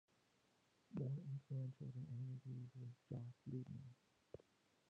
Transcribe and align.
More 0.95 1.13
influential 1.31 1.91
than 1.93 2.07
any 2.11 2.33
of 2.33 2.41
these 2.43 2.71
was 2.75 2.89
Jost 3.07 3.37
Liebmann. 3.47 3.93